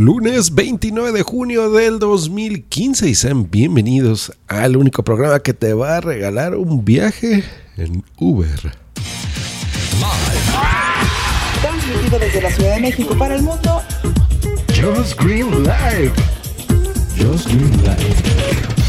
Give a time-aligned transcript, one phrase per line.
[0.00, 5.98] Lunes 29 de junio del 2015 y sean bienvenidos al único programa que te va
[5.98, 7.44] a regalar un viaje
[7.76, 8.78] en Uber.
[11.60, 13.82] Transmitido desde la Ciudad de México para el mundo.
[14.68, 16.12] Just Green Live.
[17.18, 18.79] Just Green Live.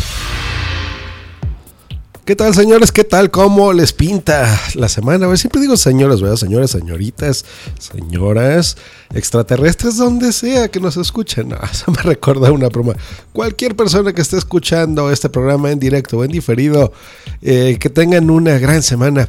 [2.32, 2.94] ¿Qué tal, señores?
[2.94, 3.30] ¿Qué tal?
[3.30, 5.36] ¿Cómo les pinta la semana?
[5.36, 6.38] siempre digo señores, ¿verdad?
[6.38, 7.44] Señores, señoritas,
[7.78, 8.78] señoras,
[9.14, 11.50] extraterrestres, donde sea que nos escuchen.
[11.50, 12.94] No, eso me recuerda una broma.
[13.34, 16.94] Cualquier persona que esté escuchando este programa en directo o en diferido,
[17.42, 19.28] eh, que tengan una gran semana.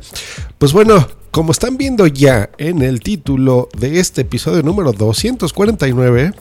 [0.59, 6.35] Pues bueno, como están viendo ya en el título de este episodio número 249,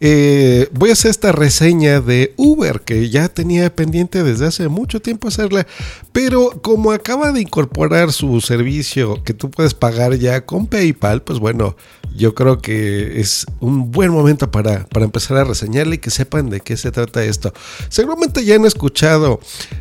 [0.00, 5.00] eh, voy a hacer esta reseña de Uber que ya tenía pendiente desde hace mucho
[5.00, 5.64] tiempo hacerla,
[6.10, 11.38] pero como acaba de incorporar su servicio que tú puedes pagar ya con PayPal, pues
[11.38, 11.76] bueno,
[12.16, 16.60] yo creo que es un buen momento para, empezar a reseñarle y que sepan de
[16.60, 17.52] qué se trata esto.
[17.88, 19.40] Seguramente ya han escuchado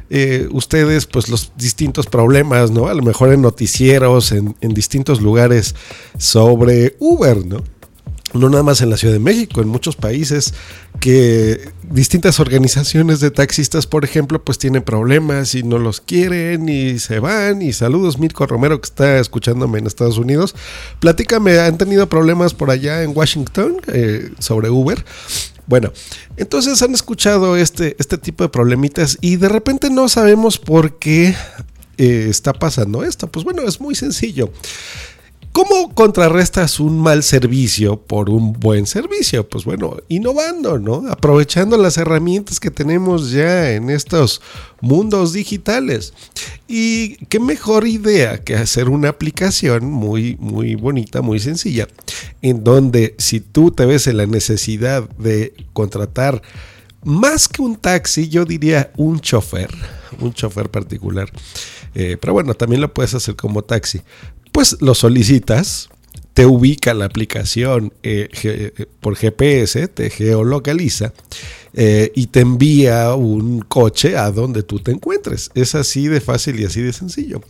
[0.10, 2.88] eh, ustedes pues los distintos problemas, ¿no?
[2.88, 5.76] A lo mejor en noticieros, en, en distintos lugares
[6.18, 7.64] sobre Uber, ¿no?
[8.40, 10.54] No nada más en la Ciudad de México, en muchos países
[11.00, 17.00] que distintas organizaciones de taxistas, por ejemplo, pues tienen problemas y no los quieren y
[17.00, 17.62] se van.
[17.62, 20.56] Y saludos, Mirko Romero, que está escuchándome en Estados Unidos.
[21.00, 25.04] Platícame, ¿han tenido problemas por allá en Washington eh, sobre Uber?
[25.68, 25.92] Bueno,
[26.38, 31.36] entonces han escuchado este, este tipo de problemitas y de repente no sabemos por qué
[31.98, 33.28] eh, está pasando esto.
[33.28, 34.52] Pues bueno, es muy sencillo.
[35.56, 39.48] ¿Cómo contrarrestas un mal servicio por un buen servicio?
[39.48, 41.10] Pues bueno, innovando, ¿no?
[41.10, 44.42] Aprovechando las herramientas que tenemos ya en estos
[44.82, 46.14] mundos digitales.
[46.68, 51.88] Y qué mejor idea que hacer una aplicación muy, muy bonita, muy sencilla,
[52.42, 56.42] en donde si tú te ves en la necesidad de contratar
[57.02, 59.70] más que un taxi, yo diría un chofer,
[60.20, 61.32] un chofer particular.
[61.98, 64.02] Eh, pero bueno, también lo puedes hacer como taxi
[64.56, 65.90] pues lo solicitas,
[66.34, 71.12] te ubica la aplicación eh, eh, por GPS, te geolocaliza
[71.74, 75.52] eh, y te envía un coche a donde tú te encuentres.
[75.56, 77.42] Es así de fácil y así de sencillo.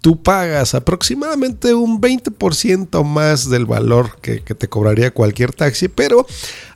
[0.00, 6.28] Tú pagas aproximadamente un 20% más del valor que, que te cobraría cualquier taxi, pero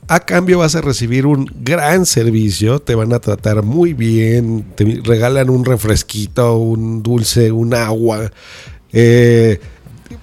[0.09, 4.99] a cambio vas a recibir un gran servicio, te van a tratar muy bien, te
[5.01, 8.33] regalan un refresquito, un dulce, un agua,
[8.93, 9.59] eh,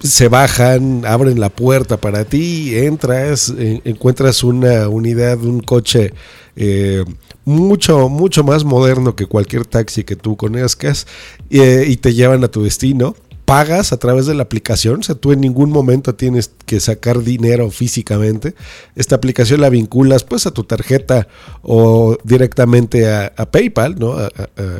[0.00, 6.12] se bajan, abren la puerta para ti, entras, encuentras una unidad, un coche
[6.56, 7.04] eh,
[7.44, 11.06] mucho, mucho más moderno que cualquier taxi que tú conozcas
[11.50, 13.14] eh, y te llevan a tu destino
[13.48, 17.22] pagas a través de la aplicación, o sea, tú en ningún momento tienes que sacar
[17.22, 18.54] dinero físicamente.
[18.94, 21.28] Esta aplicación la vinculas pues a tu tarjeta
[21.62, 24.18] o directamente a, PayPal, ¿no?
[24.18, 24.28] A,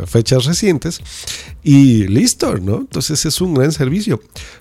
[0.04, 1.00] fechas recientes
[1.62, 2.80] y listo, ¿no?
[2.80, 4.20] Entonces es un gran servicio.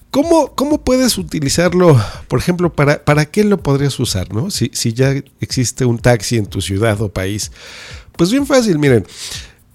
[0.09, 4.51] ¿Cómo, cómo puedes utilizarlo, por ejemplo, para, para qué lo podrías usar, ¿no?
[4.51, 7.51] Si, si ya existe un taxi en tu ciudad o país.
[8.16, 9.06] Pues bien fácil, miren.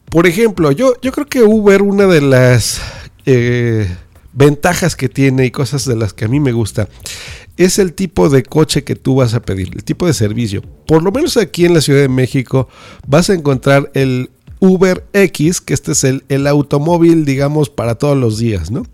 [0.08, 2.80] Por ejemplo, yo, yo creo que Uber, una de las...
[3.26, 3.94] Eh,
[4.32, 6.88] ventajas que tiene y cosas de las que a mí me gusta
[7.56, 10.62] es el tipo de coche que tú vas a pedir, el tipo de servicio.
[10.86, 12.68] Por lo menos aquí en la Ciudad de México
[13.06, 18.16] vas a encontrar el Uber X, que este es el, el automóvil, digamos, para todos
[18.16, 18.86] los días, ¿no?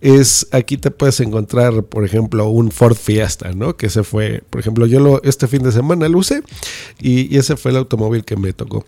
[0.00, 3.76] Es, aquí te puedes encontrar, por ejemplo, un Ford Fiesta, ¿no?
[3.76, 6.42] Que ese fue, por ejemplo, yo lo, este fin de semana lo usé
[7.00, 8.84] y, ese fue el automóvil que me tocó.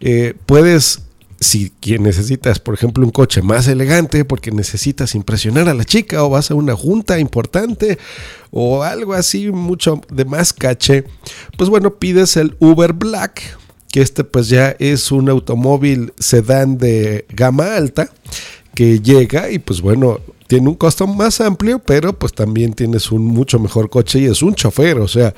[0.00, 1.02] Eh, puedes
[1.40, 6.30] si necesitas, por ejemplo, un coche más elegante porque necesitas impresionar a la chica o
[6.30, 7.98] vas a una junta importante
[8.50, 11.04] o algo así mucho de más caché,
[11.58, 13.42] pues bueno, pides el Uber Black,
[13.90, 18.10] que este pues ya es un automóvil sedán de gama alta
[18.74, 23.24] que llega y pues bueno, tiene un costo más amplio, pero pues también tienes un
[23.24, 25.34] mucho mejor coche y es un chofer, o sea,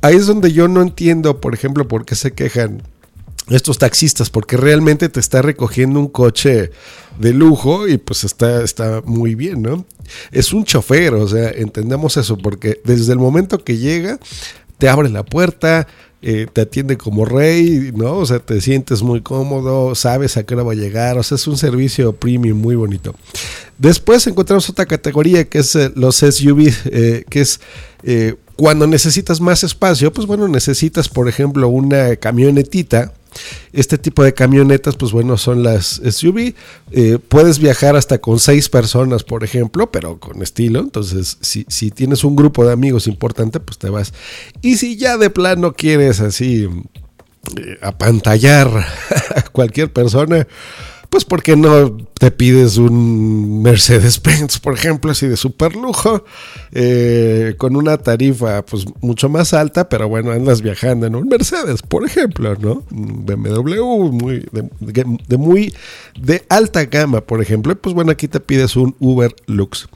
[0.00, 2.82] ahí es donde yo no entiendo, por ejemplo, por qué se quejan
[3.50, 6.70] estos taxistas, porque realmente te está recogiendo un coche
[7.18, 9.84] de lujo y pues está, está muy bien, ¿no?
[10.32, 14.18] Es un chofer, o sea, entendemos eso, porque desde el momento que llega,
[14.78, 15.86] te abre la puerta,
[16.22, 18.16] eh, te atiende como rey, ¿no?
[18.16, 21.36] O sea, te sientes muy cómodo, sabes a qué hora va a llegar, o sea,
[21.36, 23.14] es un servicio premium muy bonito.
[23.76, 27.60] Después encontramos otra categoría que es eh, los SUV, eh, que es
[28.56, 33.12] cuando necesitas más espacio, pues bueno, necesitas, por ejemplo, una camionetita
[33.72, 36.54] Este tipo de camionetas, pues bueno, son las SUV.
[36.92, 40.80] Eh, puedes viajar hasta con seis personas, por ejemplo, pero con estilo.
[40.80, 44.12] Entonces, si, si tienes un grupo de amigos importante, pues te vas.
[44.62, 46.68] Y si ya de plano quieres así
[47.56, 48.68] eh, apantallar
[49.36, 50.46] a cualquier persona,
[51.14, 56.24] pues ¿por qué no te pides un Mercedes-Benz, por ejemplo, así de super lujo,
[56.72, 61.82] eh, con una tarifa pues mucho más alta, pero bueno, andas viajando en un Mercedes,
[61.82, 62.82] por ejemplo, ¿no?
[62.90, 65.72] BMW muy, de, de muy
[66.20, 69.88] de alta gama, por ejemplo, pues bueno, aquí te pides un Uber Lux.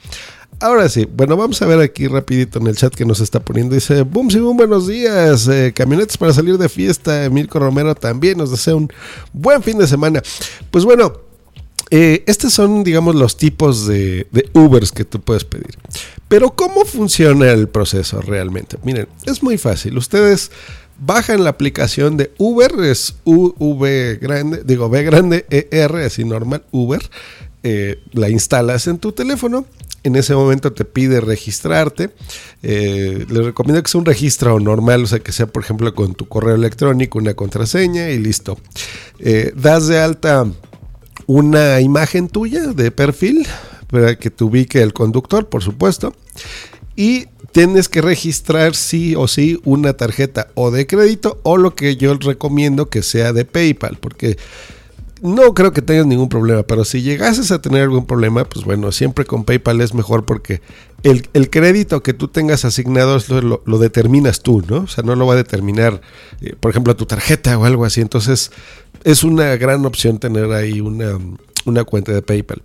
[0.61, 3.75] Ahora sí, bueno, vamos a ver aquí rapidito en el chat que nos está poniendo.
[3.75, 5.47] Dice, boom, sí, boom, buenos días.
[5.47, 7.29] Eh, camionetas para salir de fiesta.
[7.29, 8.91] Mirko Romero también nos desea un
[9.31, 10.21] buen fin de semana.
[10.69, 11.13] Pues bueno,
[11.91, 15.77] eh, estos son, digamos, los tipos de, de, Ubers que tú puedes pedir.
[16.27, 18.77] Pero ¿cómo funciona el proceso realmente?
[18.83, 19.97] Miren, es muy fácil.
[19.97, 20.51] Ustedes
[20.99, 27.01] bajan la aplicación de Uber, es UV grande, digo B grande, ER, así normal, Uber.
[27.63, 29.65] Eh, la instalas en tu teléfono
[30.03, 32.09] en ese momento te pide registrarte.
[32.63, 36.13] Eh, les recomiendo que sea un registro normal, o sea, que sea, por ejemplo, con
[36.15, 38.57] tu correo electrónico, una contraseña y listo.
[39.19, 40.45] Eh, das de alta
[41.27, 43.47] una imagen tuya de perfil
[43.87, 46.15] para que te ubique el conductor, por supuesto.
[46.95, 51.95] Y tienes que registrar sí o sí una tarjeta o de crédito o lo que
[51.97, 54.37] yo recomiendo que sea de PayPal, porque
[55.21, 58.91] no creo que tengas ningún problema, pero si llegases a tener algún problema, pues bueno,
[58.91, 60.61] siempre con PayPal es mejor porque
[61.03, 64.77] el, crédito que tú tengas asignado lo, lo, determinas tú, ¿no?
[64.81, 66.01] O sea, no lo va a determinar,
[66.41, 68.01] eh, por ejemplo, tu tarjeta o algo así.
[68.01, 68.51] Entonces,
[69.03, 71.17] es una gran opción tener ahí una,
[71.65, 72.61] una cuenta de PayPal.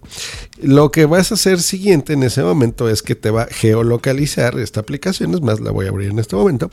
[0.60, 4.58] Lo que vas a hacer siguiente en ese momento es que te va a geolocalizar
[4.58, 6.70] esta aplicación, es más, la voy a abrir en este momento,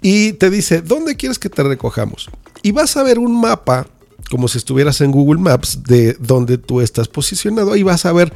[0.00, 2.28] y te dice, ¿dónde quieres que te recojamos?
[2.62, 3.86] Y vas a ver un mapa
[4.30, 8.32] como si estuvieras en Google Maps de donde tú estás posicionado y vas a ver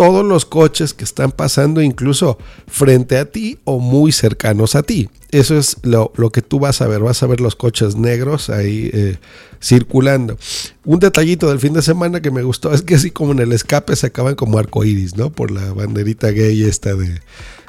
[0.00, 5.10] todos los coches que están pasando incluso frente a ti o muy cercanos a ti.
[5.30, 8.90] Eso es lo, que tú vas a ver, vas a ver los coches negros ahí
[8.92, 9.18] eh,
[9.62, 10.38] circulando.
[10.84, 13.52] Un detallito del fin de semana que me gustó es que así como en el
[13.52, 15.30] escape se acaban como arcoíris, ¿no?
[15.30, 17.20] Por la banderita gay esta de,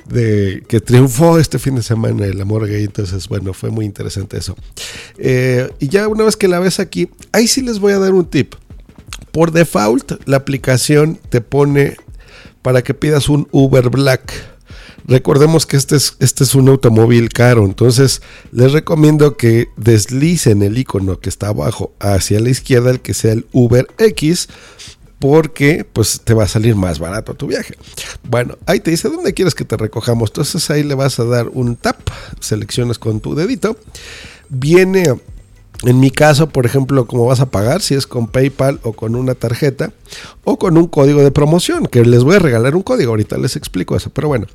[0.09, 2.83] de que triunfó este fin de semana el amor gay.
[2.83, 4.55] Entonces, bueno, fue muy interesante eso.
[5.17, 8.13] Eh, y ya una vez que la ves aquí, ahí sí les voy a dar
[8.13, 8.55] un tip.
[9.31, 11.95] Por default, la aplicación te pone
[12.61, 14.31] para que pidas un Uber Black.
[15.05, 18.21] Recordemos que este es, este es un automóvil caro, entonces
[18.51, 23.33] les recomiendo que deslicen el icono que está abajo hacia la izquierda, el que sea
[23.33, 24.47] el Uber X,
[25.21, 27.75] porque pues te va a salir más barato tu viaje.
[28.27, 30.31] Bueno, ahí te dice dónde quieres que te recojamos.
[30.31, 31.95] Entonces ahí le vas a dar un tap,
[32.39, 33.77] seleccionas con tu dedito.
[34.49, 35.03] Viene,
[35.83, 39.15] en mi caso, por ejemplo, cómo vas a pagar, si es con PayPal o con
[39.15, 39.93] una tarjeta
[40.43, 43.55] o con un código de promoción, que les voy a regalar un código, ahorita les
[43.55, 44.47] explico eso, pero bueno.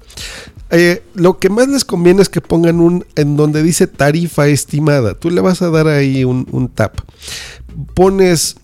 [0.70, 5.14] Eh, lo que más les conviene es que pongan un en donde dice tarifa estimada.
[5.14, 6.98] Tú le vas a dar ahí un, un tap.
[7.94, 8.56] Pones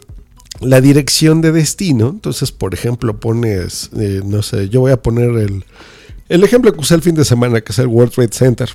[0.60, 2.10] la dirección de destino.
[2.10, 5.64] Entonces, por ejemplo, pones, eh, no sé, yo voy a poner el,
[6.28, 8.70] el ejemplo que usé el fin de semana, que es el World Trade Center.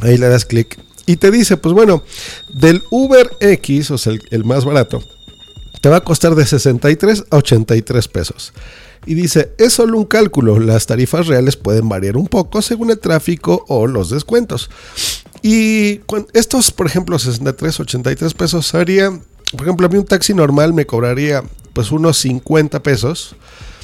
[0.00, 0.78] Ahí le das clic
[1.10, 2.04] y te dice, pues bueno,
[2.54, 5.02] del Uber X, o sea, el, más barato,
[5.80, 8.52] te va a costar de 63 a 83 pesos.
[9.06, 13.00] Y dice, es solo un cálculo, las tarifas reales pueden variar un poco según el
[13.00, 14.70] tráfico o los descuentos.
[15.42, 16.00] Y
[16.32, 19.18] estos, por ejemplo, 63, 83 pesos sería
[19.52, 21.42] por ejemplo, a mí un taxi normal me cobraría
[21.72, 23.34] pues unos 50 pesos,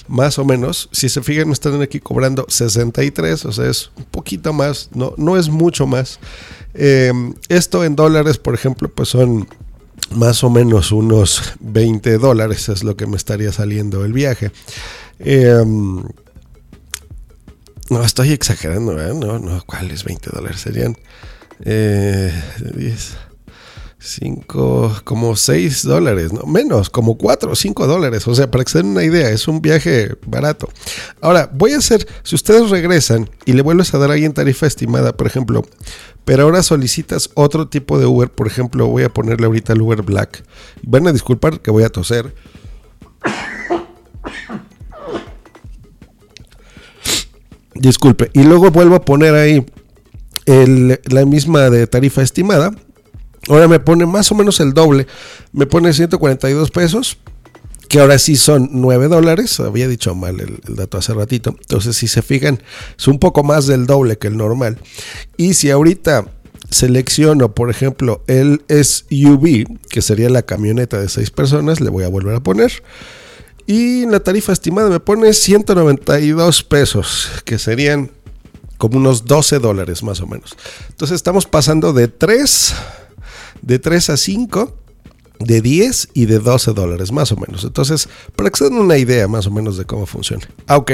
[0.08, 0.88] más o menos.
[0.92, 5.14] Si se fijan, me están aquí cobrando 63, o sea, es un poquito más, no,
[5.16, 6.18] no es mucho más.
[6.74, 9.48] Em, esto en dólares, por ejemplo, pues son
[10.10, 14.52] más o menos unos 20 dólares, es lo que me estaría saliendo el viaje.
[15.18, 16.02] Em,
[17.88, 19.14] no, estoy exagerando, ¿eh?
[19.14, 20.96] No, no, ¿cuáles 20 dólares serían?
[21.64, 22.32] Eh,
[22.74, 23.16] 10.
[24.06, 28.26] 5, como 6 dólares, no menos, como 4 o 5 dólares.
[28.28, 30.68] O sea, para que se den una idea, es un viaje barato.
[31.20, 34.66] Ahora, voy a hacer, si ustedes regresan y le vuelves a dar ahí en tarifa
[34.66, 35.64] estimada, por ejemplo,
[36.24, 40.02] pero ahora solicitas otro tipo de Uber, por ejemplo, voy a ponerle ahorita el Uber
[40.02, 40.44] Black.
[40.82, 42.34] Van a disculpar que voy a toser.
[47.74, 49.66] Disculpe, y luego vuelvo a poner ahí
[50.46, 52.70] la misma de tarifa estimada
[53.48, 55.06] Ahora me pone más o menos el doble.
[55.52, 57.18] Me pone 142 pesos.
[57.88, 59.60] Que ahora sí son 9 dólares.
[59.60, 61.54] Había dicho mal el, dato hace ratito.
[61.60, 62.60] Entonces, si se fijan,
[62.98, 64.78] es un poco más del doble que el normal.
[65.36, 66.26] Y si ahorita
[66.70, 72.08] selecciono, por ejemplo, el SUV, que sería la camioneta de seis personas, le voy a
[72.08, 72.72] volver a poner.
[73.66, 78.10] Y la tarifa estimada me pone 192 pesos, que serían
[78.78, 80.56] como unos 12 dólares más o menos.
[80.88, 82.74] Entonces estamos pasando de 3,
[83.66, 84.74] de 3 a 5
[85.40, 87.64] de 10 y de 12 dólares, más o menos.
[87.64, 90.48] Entonces, para que se den una idea más o menos de cómo funciona.
[90.66, 90.92] Ah, ok.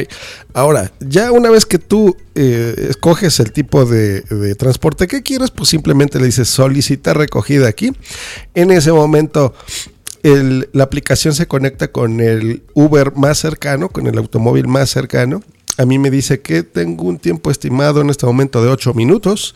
[0.52, 5.69] Ahora, ya una vez que tú eh, escoges el tipo de, transporte que quieres, pues
[5.69, 7.93] simplemente le dices solicita recogida aquí.
[8.55, 9.55] En ese momento,
[10.23, 15.43] la aplicación se conecta con el Uber más cercano, con el automóvil más cercano.
[15.79, 19.55] A mí me dice que tengo un tiempo estimado en este momento de 8 minutos.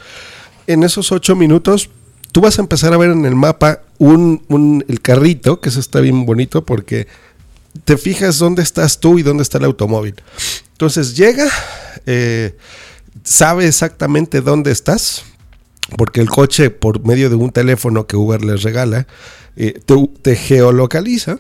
[0.67, 1.91] En esos 8 minutos
[2.37, 5.81] tú vas a empezar a ver en el mapa un, un, el carrito, que eso
[5.81, 7.07] está bien bonito porque
[7.87, 10.17] te fijas dónde estás tú y dónde está el automóvil.
[10.73, 11.49] Entonces llega,
[12.05, 12.55] eh,
[13.25, 15.25] sabe exactamente dónde estás,
[15.97, 19.07] porque el coche, por medio de un teléfono que Uber les regala,
[19.57, 21.39] eh, te, te, geolocaliza.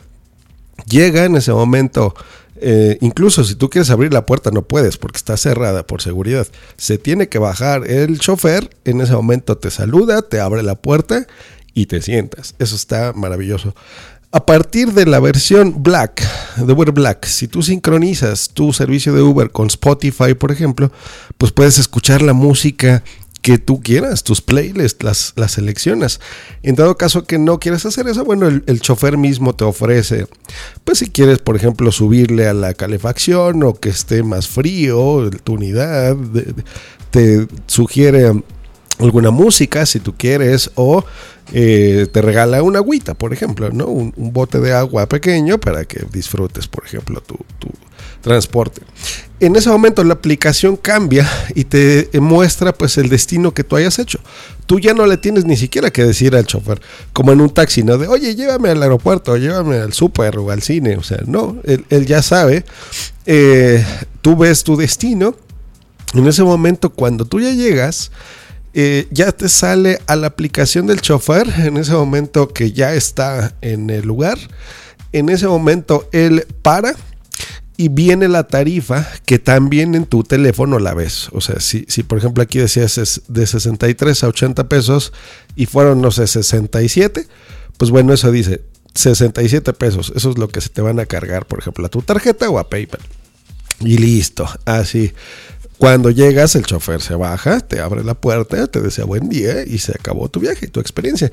[0.88, 2.14] Llega en ese momento,
[2.60, 6.46] eh, incluso si tú quieres abrir la puerta, no puedes porque está cerrada por seguridad.
[6.76, 11.26] Se tiene que bajar el chofer, en ese momento te saluda, te abre la puerta
[11.74, 12.54] y te sientas.
[12.58, 13.74] Eso está maravilloso.
[14.32, 16.22] A partir de la versión Black,
[16.56, 20.90] de Uber Black, si tú sincronizas tu servicio de Uber con Spotify, por ejemplo,
[21.38, 23.02] pues puedes escuchar la música
[23.46, 26.18] que tú quieras, tus playlists, las, las seleccionas.
[26.64, 30.26] En dado caso que no quieres hacer eso, bueno, el, chofer mismo te ofrece,
[30.82, 35.52] pues si quieres, por ejemplo, subirle a la calefacción o que esté más frío tu
[35.52, 36.16] unidad,
[37.12, 38.32] te sugiere
[38.98, 41.04] alguna música si tú quieres o
[41.52, 43.86] eh, te regala una agüita, por ejemplo, ¿no?
[43.86, 47.68] Un, bote de agua pequeño para que disfrutes, por ejemplo, tu
[48.26, 48.82] transporte.
[49.38, 54.00] En ese momento la aplicación cambia y te muestra pues el destino que tú hayas
[54.00, 54.18] hecho.
[54.66, 56.80] Tú ya no le tienes ni siquiera que decir al chofer,
[57.12, 57.98] como en un taxi, ¿no?
[57.98, 60.96] De, oye, llévame al aeropuerto, llévame al súper o al cine.
[60.96, 62.64] O sea, no, él, ya sabe.
[63.26, 63.84] Eh,
[64.22, 65.36] tú ves tu destino.
[66.14, 68.10] En ese momento, cuando tú ya llegas,
[68.74, 71.46] eh, ya te sale a la aplicación del chofer.
[71.58, 74.38] En ese momento que ya está en el lugar.
[75.12, 76.96] En ese momento él para
[77.76, 81.28] y viene la tarifa que también en tu teléfono la ves.
[81.32, 85.12] O sea, si, si por ejemplo aquí decías es de 63 a 80 pesos
[85.54, 87.26] y fueron, no sé, 67,
[87.76, 88.62] pues bueno, eso dice
[88.94, 90.12] 67 pesos.
[90.14, 92.58] Eso es lo que se te van a cargar, por ejemplo, a tu tarjeta o
[92.58, 93.00] a PayPal.
[93.80, 95.12] Y listo, así.
[95.76, 99.76] Cuando llegas, el chofer se baja, te abre la puerta, te desea buen día y
[99.78, 101.30] se acabó tu viaje, tu experiencia.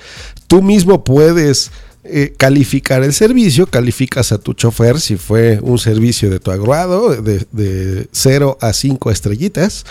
[0.48, 1.72] Tú mismo puedes
[2.06, 7.22] eh, calificar el servicio, calificas a tu chofer si fue un servicio de tu agrado,
[7.22, 9.86] de, de 0 a 5 estrellitas.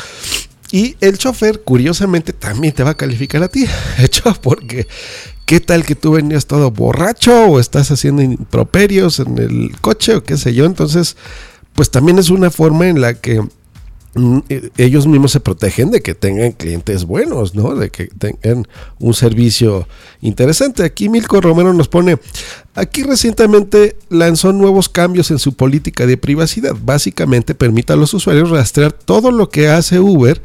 [0.70, 3.66] Y el chofer, curiosamente, también te va a calificar a ti.
[3.98, 4.86] Hecho porque,
[5.46, 10.24] ¿qué tal que tú venías todo borracho o estás haciendo improperios en el coche o
[10.24, 10.64] qué sé yo?
[10.64, 11.16] Entonces,
[11.74, 13.42] pues también es una forma en la que
[14.76, 17.74] ellos mismos se protegen de que tengan clientes buenos, ¿no?
[17.74, 19.88] De que tengan un servicio
[20.20, 20.84] interesante.
[20.84, 22.18] Aquí Milko Romero nos pone,
[22.74, 26.76] aquí recientemente lanzó nuevos cambios en su política de privacidad.
[26.84, 30.42] Básicamente permite a los usuarios rastrear todo lo que hace Uber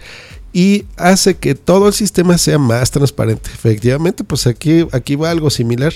[0.53, 3.49] y hace que todo el sistema sea más transparente.
[3.53, 5.93] Efectivamente, pues aquí, aquí va algo similar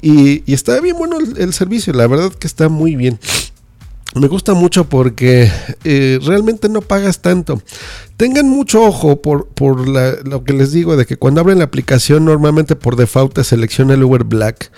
[0.00, 3.18] y, está bien bueno el servicio, la verdad que está muy bien
[4.14, 5.50] me gusta mucho porque
[5.84, 7.60] eh, realmente no pagas tanto.
[8.16, 12.24] Tengan mucho ojo por, por lo que les digo de que cuando abren la aplicación
[12.24, 14.72] normalmente por default selecciona el Uber Black,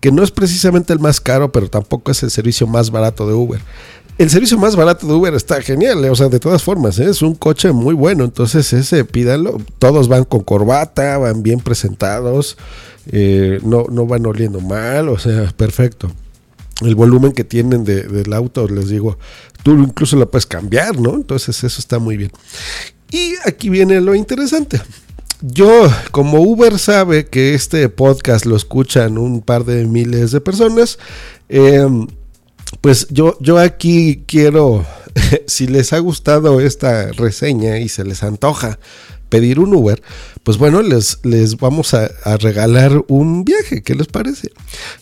[0.00, 3.34] que no es precisamente el más caro, pero tampoco es el servicio más barato de
[3.34, 3.60] Uber.
[4.18, 7.10] El servicio más barato de Uber está genial, o sea, de todas formas, ¿eh?
[7.10, 9.58] es un coche muy bueno, entonces ese pídanlo.
[9.78, 12.56] Todos van con corbata, van bien presentados,
[13.10, 16.10] eh, no, no van oliendo mal, o sea, perfecto
[16.82, 19.18] el volumen que tienen de, del auto, les digo,
[19.62, 21.14] tú incluso lo puedes cambiar, ¿no?
[21.14, 22.30] Entonces eso está muy bien.
[23.10, 24.80] Y aquí viene lo interesante.
[25.40, 30.98] Yo, como Uber sabe que este podcast lo escuchan un par de miles de personas,
[31.48, 31.86] eh,
[32.80, 34.84] pues yo, yo aquí quiero,
[35.46, 38.78] si les ha gustado esta reseña y se les antoja
[39.28, 40.02] pedir un Uber,
[40.42, 43.82] pues bueno, les, les vamos a, regalar un viaje.
[43.82, 44.50] ¿Qué les parece?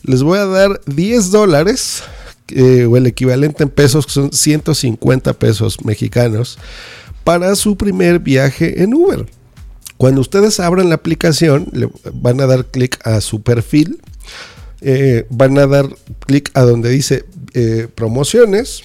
[0.03, 2.03] Les voy a dar 10 dólares,
[2.49, 6.59] eh, o el equivalente en pesos, que son 150 pesos mexicanos,
[7.25, 9.27] para su primer viaje en Uber.
[9.97, 14.01] Cuando ustedes abran la aplicación, le van a dar clic a su perfil,
[14.81, 15.89] eh, van a dar
[16.27, 18.83] clic a donde dice eh, promociones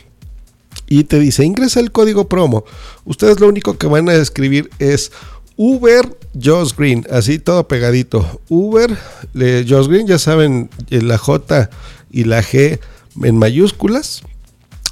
[0.89, 2.65] y te dice ingresa el código promo.
[3.05, 5.11] Ustedes lo único que van a escribir es
[5.55, 8.41] Uber Josh Green, así todo pegadito.
[8.49, 8.97] Uber
[9.33, 11.69] Josh Green, ya saben, eh, la J
[12.11, 12.79] y la G
[13.23, 14.23] en mayúsculas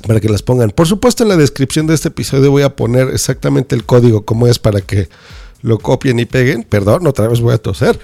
[0.05, 0.71] para que las pongan.
[0.71, 4.47] Por supuesto, en la descripción de este episodio voy a poner exactamente el código como
[4.47, 5.09] es para que
[5.61, 6.63] lo copien y peguen.
[6.63, 7.99] Perdón, otra vez voy a toser.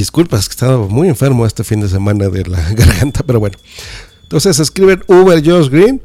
[0.00, 3.58] Disculpas, que estaba muy enfermo este fin de semana de la garganta, pero bueno.
[4.22, 6.00] Entonces escriben Uber Josh Green,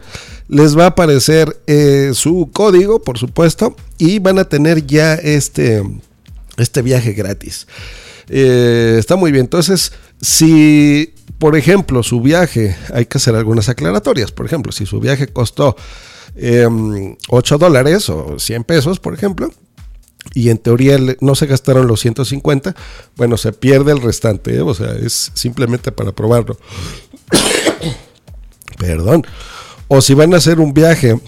[0.50, 5.82] les va a aparecer eh, su código, por supuesto, y van a tener ya este,
[6.58, 7.68] este viaje gratis.
[8.28, 9.46] Eh, está muy bien.
[9.46, 14.34] Entonces, si, por ejemplo, su viaje, hay que hacer algunas aclaratorias.
[14.34, 15.78] Por ejemplo, si su viaje costó
[16.36, 19.54] 8 em, dólares o 100 pesos, por ejemplo,
[20.34, 22.76] y en teoría no se gastaron los 150,
[23.16, 24.62] bueno, se pierde el restante, ¿eh?
[24.62, 26.58] o sea, es simplemente para probarlo.
[28.78, 29.26] Perdón.
[29.88, 31.20] O si van a hacer un viaje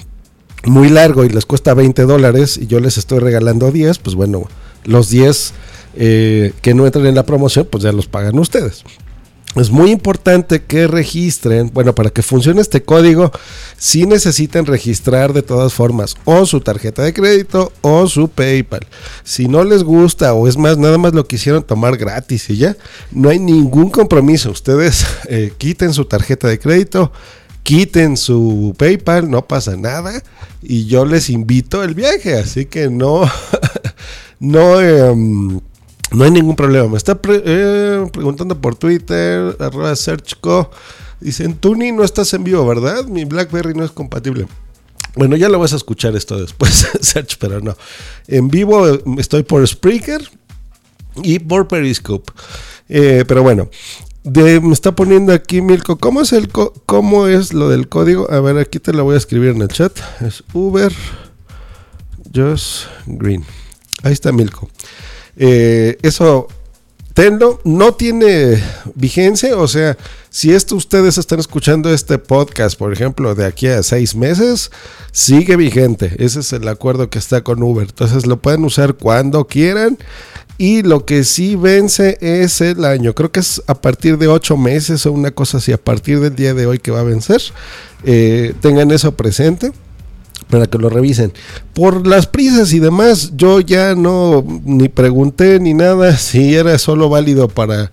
[0.65, 4.47] muy largo y les cuesta 20 dólares y yo les estoy regalando 10, pues bueno,
[4.83, 5.53] los 10
[5.95, 8.83] eh, que no entren en la promoción, pues ya los pagan ustedes.
[9.59, 13.31] Es muy importante que registren, bueno, para que funcione este código,
[13.77, 18.85] si necesitan registrar de todas formas o su tarjeta de crédito o su PayPal.
[19.23, 22.77] Si no les gusta o es más, nada más lo quisieron tomar gratis y ya,
[23.11, 24.51] no hay ningún compromiso.
[24.51, 27.11] Ustedes eh, quiten su tarjeta de crédito,
[27.63, 30.23] quiten su PayPal, no pasa nada
[30.61, 33.29] y yo les invito el viaje, así que no,
[34.39, 34.81] no...
[34.81, 35.59] Em,
[36.11, 36.87] no hay ningún problema.
[36.87, 40.71] Me está eh, preguntando por Twitter, arroba searchco.
[41.19, 43.05] Dicen, Tuni, no estás en vivo, ¿verdad?
[43.05, 44.47] Mi BlackBerry no es compatible.
[45.15, 47.75] Bueno, ya lo vas a escuchar esto después, Search, pero no.
[48.27, 50.21] En vivo eh, estoy por Spreaker
[51.23, 52.31] y por Periscope.
[52.87, 53.69] Eh, pero bueno,
[54.23, 55.97] me está poniendo aquí Milko.
[55.97, 58.31] ¿Cómo es, el ¿Cómo es lo del código?
[58.31, 59.97] A ver, aquí te lo voy a escribir en el chat.
[60.21, 60.93] Es Uber
[62.33, 63.43] Just Green.
[64.03, 64.69] Ahí está Milko.
[65.37, 66.47] Eh, eso,
[67.13, 68.61] tenlo, no tiene
[68.95, 69.97] vigencia, o sea,
[70.29, 74.69] si esto ustedes están escuchando este podcast, por ejemplo, de aquí a seis meses,
[75.11, 76.15] sigue vigente.
[76.19, 77.87] Ese es el acuerdo que está con Uber.
[77.89, 79.97] Entonces lo pueden usar cuando quieran.
[80.59, 83.15] Y lo que sí vence es el año.
[83.15, 86.35] Creo que es a partir de ocho meses o una cosa así, a partir del
[86.35, 87.41] día de hoy que va a vencer.
[88.03, 89.71] Eh, tengan eso presente
[90.49, 91.33] para que lo revisen.
[91.73, 97.09] Por las prisas y demás, yo ya no ni pregunté ni nada si era solo
[97.09, 97.91] válido para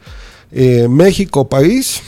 [0.53, 2.03] eh, México país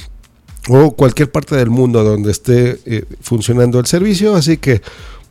[0.68, 4.82] o cualquier parte del mundo donde esté eh, funcionando el servicio, así que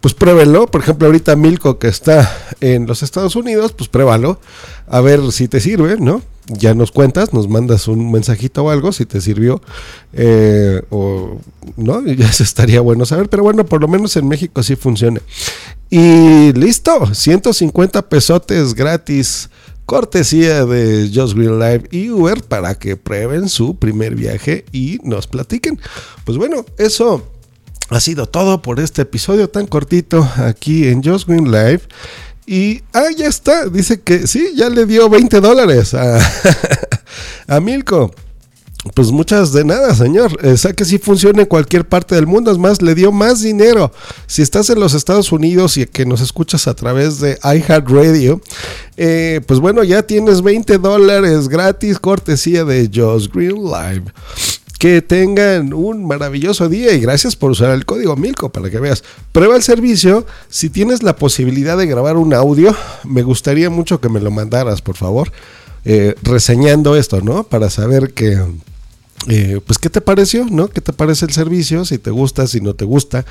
[0.02, 0.68] pues pruébenlo.
[0.68, 4.40] Por ejemplo, ahorita Milko que está en los Estados Unidos, pues pruébalo
[4.88, 6.22] a ver si te sirve, ¿no?
[6.48, 9.62] Ya nos cuentas, nos mandas un mensajito o algo si te sirvió
[10.14, 11.40] eh, o
[11.78, 15.22] no, ya estaría bueno saber, pero bueno, por lo menos en México sí funciona.
[15.90, 19.50] Y listo, 150 pesotes gratis,
[19.86, 25.28] cortesía de Just Green Live y Uber para que prueben su primer viaje y nos
[25.28, 25.80] platiquen.
[26.24, 27.24] Pues bueno, eso
[27.90, 31.82] ha sido todo por este episodio tan cortito aquí en Just Green Live.
[32.46, 33.68] Y, ah, ya está.
[33.68, 36.20] Dice que sí, ya le dio 20 dólares a,
[37.48, 38.12] a Milko.
[38.94, 40.38] Pues muchas de nada, señor.
[40.46, 42.52] O sea que sí funciona en cualquier parte del mundo.
[42.52, 43.92] Es más, le dio más dinero.
[44.28, 48.42] Si estás en los Estados Unidos y que nos escuchas a través de iHeartRadio,
[48.98, 54.04] eh, pues bueno, ya tienes 20 dólares gratis cortesía de Josh Green Live.
[54.86, 59.04] Que tengan un maravilloso día y gracias por usar el código Milco para que veas.
[59.32, 60.28] Prueba el servicio.
[60.48, 64.84] Si tienes la posibilidad de grabar un audio, me gustaría mucho que me lo mandaras,
[64.84, 65.32] por favor,
[65.86, 67.46] eh, reseñando esto, ¿no?
[67.46, 68.40] Para saber que,
[69.28, 70.46] eh, pues, ¿qué te pareció?
[70.52, 70.68] ¿No?
[70.68, 71.84] ¿Qué te parece el servicio?
[71.84, 73.26] Si te gusta, si no te gusta,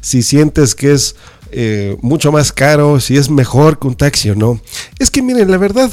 [0.00, 1.16] si sientes que es
[1.50, 4.60] eh, mucho más caro, si es mejor que un taxi o no.
[5.00, 5.90] Es que miren, la verdad,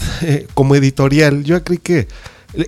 [0.54, 2.08] como editorial, yo creo que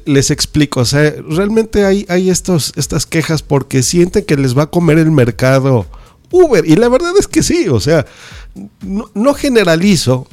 [0.05, 4.63] les explico, o sea, realmente hay, hay estos, estas quejas porque sienten que les va
[4.63, 5.87] a comer el mercado
[6.31, 6.65] Uber.
[6.65, 8.05] Y la verdad es que sí, o sea,
[8.81, 10.27] no, generalizo,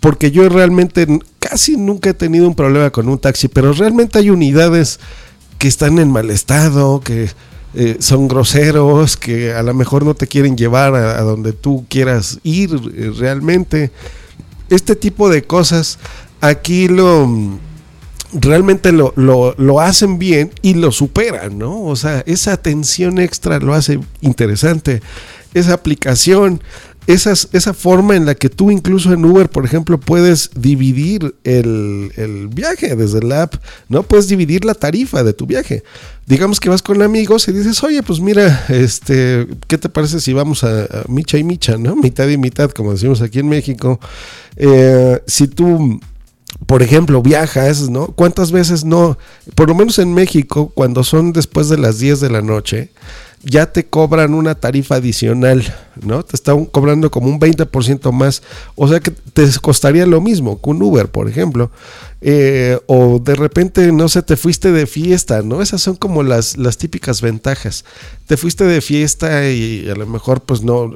[0.00, 1.06] porque yo realmente
[1.38, 5.00] casi nunca he tenido un problema con un taxi, pero realmente hay unidades
[5.58, 7.30] que están en mal estado, que
[7.74, 12.38] eh, son groseros, que a lo mejor no te quieren llevar a, donde tú quieras
[12.42, 13.90] ir eh, realmente.
[14.68, 15.98] Este tipo de cosas,
[16.40, 17.28] aquí lo
[18.32, 21.82] realmente lo, lo, hacen bien y lo superan, ¿no?
[21.82, 25.02] O sea, esa atención extra lo hace interesante.
[25.52, 26.62] Esa aplicación,
[27.06, 32.48] esa forma en la que tú incluso en Uber, por ejemplo, puedes dividir el, el,
[32.48, 33.54] viaje desde la app,
[33.88, 34.04] ¿no?
[34.04, 35.82] Puedes dividir la tarifa de tu viaje.
[36.26, 40.32] Digamos que vas con amigos y dices, oye, pues mira, este, ¿qué te parece si
[40.32, 41.96] vamos a, micha y micha, ¿no?
[41.96, 43.98] Mitad y mitad, como decimos aquí en México.
[44.56, 46.00] Eh, si tú
[46.66, 48.08] por ejemplo, viajas, ¿no?
[48.08, 49.18] ¿Cuántas veces no?
[49.54, 52.90] Por lo menos en México, cuando son después de las 10 de la noche,
[53.42, 55.64] ya te cobran una tarifa adicional,
[56.02, 56.22] ¿no?
[56.22, 58.42] Te están cobrando como un 20% más.
[58.74, 61.70] O sea que te costaría lo mismo que un Uber, por ejemplo.
[62.20, 65.62] Eh, o de repente, no sé, te fuiste de fiesta, ¿no?
[65.62, 67.86] Esas son como las, las típicas ventajas.
[68.26, 70.92] Te fuiste de fiesta y a lo mejor pues no,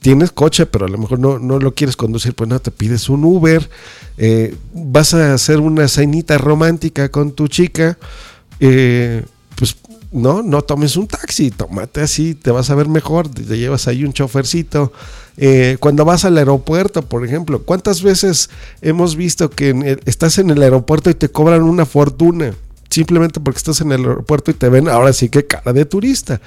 [0.00, 3.08] tienes coche, pero a lo mejor no, no lo quieres conducir, pues no, te pides
[3.08, 3.68] un Uber,
[4.16, 7.98] eh, vas a hacer una cenita romántica con tu chica,
[8.60, 9.24] eh,
[10.12, 14.04] no, no tomes un taxi, tómate así, te vas a ver mejor, te llevas ahí
[14.04, 14.92] un chofercito.
[15.36, 18.50] Eh, cuando vas al aeropuerto, por ejemplo, ¿cuántas veces
[18.82, 22.54] hemos visto que estás en el aeropuerto y te cobran una fortuna?
[22.90, 26.40] Simplemente porque estás en el aeropuerto y te ven ahora sí que cara de turista.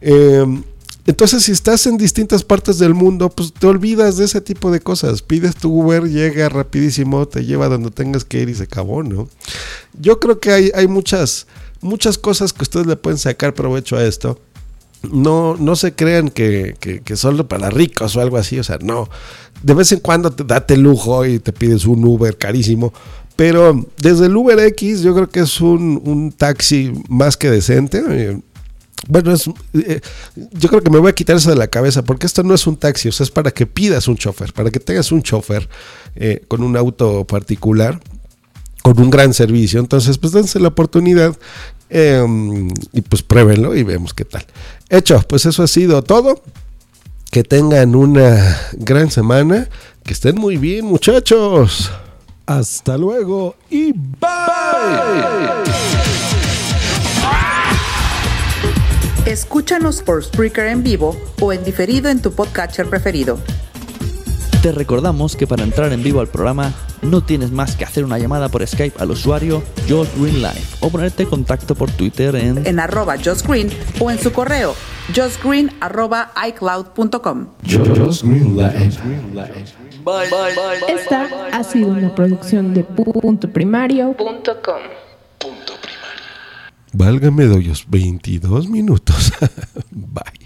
[0.00, 0.64] Em,
[1.06, 4.80] entonces, si estás en distintas partes del mundo, pues te olvidas de ese tipo de
[4.80, 5.22] cosas.
[5.22, 9.28] Pides tu Uber, llega rapidísimo, te lleva donde tengas que ir y se acabó, ¿no?
[10.00, 11.46] Yo creo que hay, hay muchas
[11.84, 14.40] muchas cosas que ustedes le pueden sacar provecho a esto.
[15.12, 19.08] No, no se crean que, que, solo para ricos o algo así, o sea, no.
[19.62, 22.92] De vez en cuando te date lujo y te pides un Uber carísimo,
[23.36, 28.02] pero desde el Uber X yo creo que es un, taxi más que decente.
[28.08, 28.40] Eh,
[29.06, 30.00] bueno, es, eh,
[30.52, 32.66] yo creo que me voy a quitar eso de la cabeza porque esto no es
[32.66, 35.68] un taxi, o sea, es para que pidas un chofer, para que tengas un chofer
[36.16, 38.00] eh, con un auto particular
[38.84, 39.80] con un gran servicio.
[39.80, 41.34] Entonces, pues dense la oportunidad
[41.90, 44.44] em, y pues pruébenlo y vemos qué tal.
[44.88, 46.42] Hecho, pues eso ha sido todo.
[47.30, 49.68] Que tengan una gran semana.
[50.04, 51.90] Que estén muy bien, muchachos.
[52.46, 55.64] Hasta luego y bye.
[59.26, 63.38] Escúchanos por Spreaker en vivo o en diferido en tu podcatcher preferido.
[64.64, 66.72] Te recordamos que para entrar en vivo al programa
[67.02, 70.88] no tienes más que hacer una llamada por Skype al usuario Josh Green Live o
[70.88, 73.68] ponerte en contacto por Twitter en, en arroba Josh Green
[74.00, 74.74] o en su correo
[75.14, 77.48] joshgreen arroba icloud.com.
[80.88, 84.80] Esta ha sido una producción de punto primario.com.
[86.94, 89.30] Válgame doyos, 22 minutos.
[89.90, 90.43] Bye.